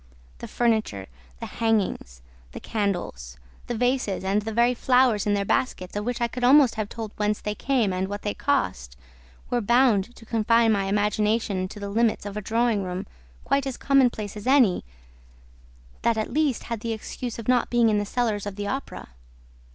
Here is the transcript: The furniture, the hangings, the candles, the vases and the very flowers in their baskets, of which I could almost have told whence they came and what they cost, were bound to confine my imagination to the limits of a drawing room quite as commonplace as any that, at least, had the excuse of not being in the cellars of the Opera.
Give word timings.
The 0.39 0.47
furniture, 0.47 1.05
the 1.39 1.45
hangings, 1.45 2.23
the 2.53 2.59
candles, 2.59 3.37
the 3.67 3.77
vases 3.77 4.23
and 4.23 4.41
the 4.41 4.51
very 4.51 4.73
flowers 4.73 5.27
in 5.27 5.35
their 5.35 5.45
baskets, 5.45 5.95
of 5.95 6.05
which 6.05 6.19
I 6.21 6.27
could 6.27 6.43
almost 6.43 6.73
have 6.73 6.89
told 6.89 7.11
whence 7.17 7.39
they 7.39 7.53
came 7.53 7.93
and 7.93 8.07
what 8.07 8.23
they 8.23 8.33
cost, 8.33 8.97
were 9.51 9.61
bound 9.61 10.15
to 10.15 10.25
confine 10.25 10.71
my 10.71 10.85
imagination 10.85 11.67
to 11.67 11.79
the 11.79 11.89
limits 11.89 12.25
of 12.25 12.35
a 12.35 12.41
drawing 12.41 12.81
room 12.81 13.05
quite 13.43 13.67
as 13.67 13.77
commonplace 13.77 14.35
as 14.35 14.47
any 14.47 14.83
that, 16.01 16.17
at 16.17 16.33
least, 16.33 16.63
had 16.63 16.79
the 16.79 16.93
excuse 16.93 17.37
of 17.37 17.47
not 17.47 17.69
being 17.69 17.87
in 17.89 17.99
the 17.99 18.03
cellars 18.03 18.47
of 18.47 18.55
the 18.55 18.65
Opera. 18.65 19.09